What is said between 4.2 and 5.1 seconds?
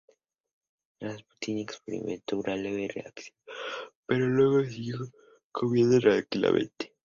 luego siguió